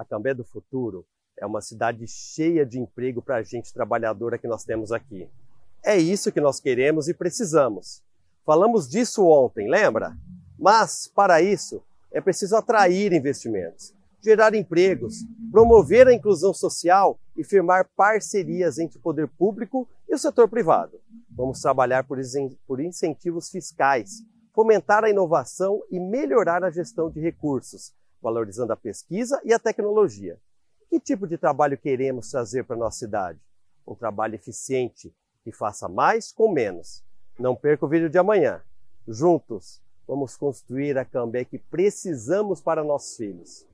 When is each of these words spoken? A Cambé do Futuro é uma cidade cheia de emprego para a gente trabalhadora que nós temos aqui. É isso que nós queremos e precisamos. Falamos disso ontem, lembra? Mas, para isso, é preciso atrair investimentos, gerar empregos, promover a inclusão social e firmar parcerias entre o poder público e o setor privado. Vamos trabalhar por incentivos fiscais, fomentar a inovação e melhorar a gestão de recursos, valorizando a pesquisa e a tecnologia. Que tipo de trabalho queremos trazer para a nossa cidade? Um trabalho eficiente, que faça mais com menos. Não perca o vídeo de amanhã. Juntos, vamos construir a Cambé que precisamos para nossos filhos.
A 0.00 0.04
Cambé 0.06 0.32
do 0.32 0.42
Futuro 0.42 1.04
é 1.38 1.44
uma 1.44 1.60
cidade 1.60 2.06
cheia 2.08 2.64
de 2.64 2.80
emprego 2.80 3.20
para 3.20 3.36
a 3.36 3.42
gente 3.42 3.70
trabalhadora 3.70 4.38
que 4.38 4.48
nós 4.48 4.64
temos 4.64 4.92
aqui. 4.92 5.28
É 5.84 5.94
isso 5.98 6.32
que 6.32 6.40
nós 6.40 6.58
queremos 6.58 7.06
e 7.06 7.12
precisamos. 7.12 8.02
Falamos 8.46 8.88
disso 8.88 9.26
ontem, 9.26 9.68
lembra? 9.68 10.16
Mas, 10.58 11.06
para 11.06 11.42
isso, 11.42 11.82
é 12.10 12.18
preciso 12.18 12.56
atrair 12.56 13.12
investimentos, 13.12 13.92
gerar 14.24 14.54
empregos, 14.54 15.16
promover 15.52 16.08
a 16.08 16.14
inclusão 16.14 16.54
social 16.54 17.20
e 17.36 17.44
firmar 17.44 17.86
parcerias 17.94 18.78
entre 18.78 18.96
o 18.96 19.02
poder 19.02 19.28
público 19.28 19.86
e 20.08 20.14
o 20.14 20.18
setor 20.18 20.48
privado. 20.48 20.98
Vamos 21.28 21.60
trabalhar 21.60 22.06
por 22.66 22.80
incentivos 22.80 23.50
fiscais, 23.50 24.24
fomentar 24.54 25.04
a 25.04 25.10
inovação 25.10 25.82
e 25.90 26.00
melhorar 26.00 26.64
a 26.64 26.70
gestão 26.70 27.10
de 27.10 27.20
recursos, 27.20 27.92
valorizando 28.20 28.72
a 28.72 28.76
pesquisa 28.76 29.40
e 29.44 29.52
a 29.52 29.58
tecnologia. 29.58 30.38
Que 30.88 30.98
tipo 30.98 31.26
de 31.26 31.38
trabalho 31.38 31.78
queremos 31.78 32.30
trazer 32.30 32.64
para 32.64 32.76
a 32.76 32.78
nossa 32.78 32.98
cidade? 32.98 33.38
Um 33.86 33.94
trabalho 33.94 34.34
eficiente, 34.34 35.14
que 35.44 35.52
faça 35.52 35.88
mais 35.88 36.32
com 36.32 36.52
menos. 36.52 37.04
Não 37.38 37.56
perca 37.56 37.86
o 37.86 37.88
vídeo 37.88 38.10
de 38.10 38.18
amanhã. 38.18 38.62
Juntos, 39.06 39.80
vamos 40.06 40.36
construir 40.36 40.98
a 40.98 41.04
Cambé 41.04 41.44
que 41.44 41.58
precisamos 41.58 42.60
para 42.60 42.84
nossos 42.84 43.16
filhos. 43.16 43.69